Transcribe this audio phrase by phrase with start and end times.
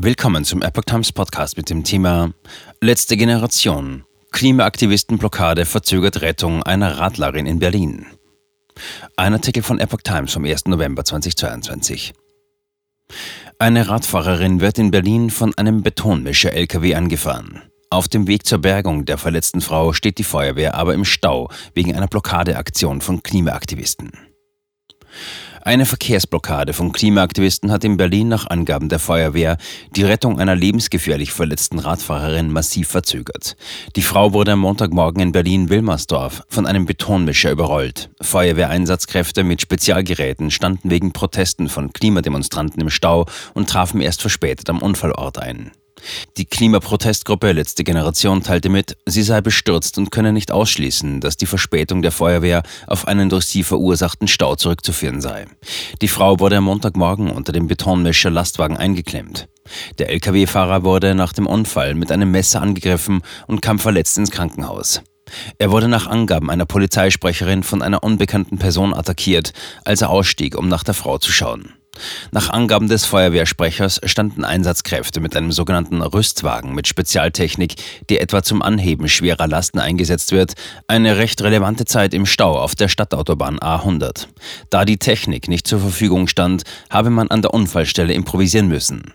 [0.00, 2.32] Willkommen zum Epoch Times Podcast mit dem Thema
[2.80, 4.04] Letzte Generation.
[4.30, 8.06] Klimaaktivistenblockade verzögert Rettung einer Radlerin in Berlin.
[9.16, 10.66] Ein Artikel von Epoch Times vom 1.
[10.66, 12.12] November 2022.
[13.58, 17.62] Eine Radfahrerin wird in Berlin von einem Betonmischer-LKW angefahren.
[17.90, 21.96] Auf dem Weg zur Bergung der verletzten Frau steht die Feuerwehr aber im Stau wegen
[21.96, 24.12] einer Blockadeaktion von Klimaaktivisten.
[25.68, 29.58] Eine Verkehrsblockade von Klimaaktivisten hat in Berlin nach Angaben der Feuerwehr
[29.94, 33.54] die Rettung einer lebensgefährlich verletzten Radfahrerin massiv verzögert.
[33.94, 38.08] Die Frau wurde am Montagmorgen in Berlin-Wilmersdorf von einem Betonmischer überrollt.
[38.22, 44.80] Feuerwehreinsatzkräfte mit Spezialgeräten standen wegen Protesten von Klimademonstranten im Stau und trafen erst verspätet am
[44.80, 45.72] Unfallort ein.
[46.36, 51.46] Die Klimaprotestgruppe Letzte Generation teilte mit, sie sei bestürzt und könne nicht ausschließen, dass die
[51.46, 55.46] Verspätung der Feuerwehr auf einen durch sie verursachten Stau zurückzuführen sei.
[56.00, 59.48] Die Frau wurde am Montagmorgen unter dem Betonmischer Lastwagen eingeklemmt.
[59.98, 65.02] Der Lkw-Fahrer wurde nach dem Unfall mit einem Messer angegriffen und kam verletzt ins Krankenhaus.
[65.58, 69.52] Er wurde nach Angaben einer Polizeisprecherin von einer unbekannten Person attackiert,
[69.84, 71.74] als er ausstieg, um nach der Frau zu schauen.
[72.30, 77.74] Nach Angaben des Feuerwehrsprechers standen Einsatzkräfte mit einem sogenannten Rüstwagen mit Spezialtechnik,
[78.08, 80.54] die etwa zum Anheben schwerer Lasten eingesetzt wird,
[80.86, 84.26] eine recht relevante Zeit im Stau auf der Stadtautobahn A100.
[84.70, 89.14] Da die Technik nicht zur Verfügung stand, habe man an der Unfallstelle improvisieren müssen.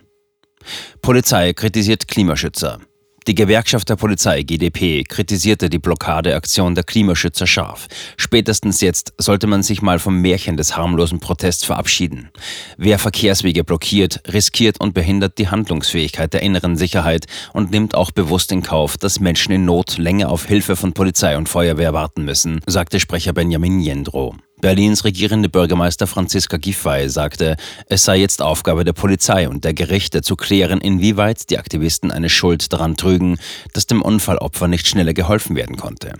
[1.01, 2.79] Polizei kritisiert Klimaschützer.
[3.27, 7.87] Die Gewerkschaft der Polizei GdP kritisierte die Blockadeaktion der Klimaschützer scharf.
[8.17, 12.29] Spätestens jetzt sollte man sich mal vom Märchen des harmlosen Protests verabschieden.
[12.77, 18.51] Wer Verkehrswege blockiert, riskiert und behindert die Handlungsfähigkeit der inneren Sicherheit und nimmt auch bewusst
[18.51, 22.59] in Kauf, dass Menschen in Not länger auf Hilfe von Polizei und Feuerwehr warten müssen,
[22.67, 24.35] sagte Sprecher Benjamin Jendro.
[24.63, 30.21] Berlins regierende Bürgermeister Franziska Giffey sagte, es sei jetzt Aufgabe der Polizei und der Gerichte
[30.21, 33.39] zu klären, inwieweit die Aktivisten eine Schuld daran trügen,
[33.73, 36.13] dass dem Unfallopfer nicht schneller geholfen werden konnte.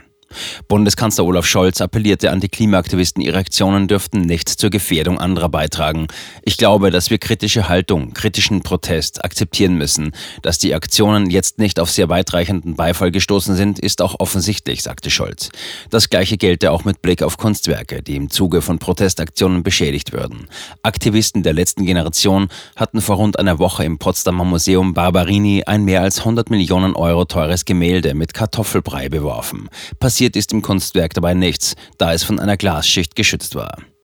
[0.68, 6.08] Bundeskanzler Olaf Scholz appellierte an die Klimaaktivisten, ihre Aktionen dürften nicht zur Gefährdung anderer beitragen.
[6.44, 10.12] Ich glaube, dass wir kritische Haltung, kritischen Protest akzeptieren müssen.
[10.42, 15.10] Dass die Aktionen jetzt nicht auf sehr weitreichenden Beifall gestoßen sind, ist auch offensichtlich, sagte
[15.10, 15.50] Scholz.
[15.90, 20.48] Das gleiche gelte auch mit Blick auf Kunstwerke, die im Zuge von Protestaktionen beschädigt würden.
[20.82, 26.02] Aktivisten der letzten Generation hatten vor rund einer Woche im Potsdamer Museum Barberini ein mehr
[26.02, 29.70] als 100 Millionen Euro teures Gemälde mit Kartoffelbrei beworfen.
[30.00, 33.76] Passiert Passiert ist im Kunstwerk dabei nichts, da es von einer Glasschicht geschützt war.